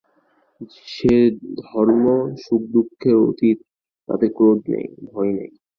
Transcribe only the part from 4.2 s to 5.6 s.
ক্রোধ নেই, ভয় নেই।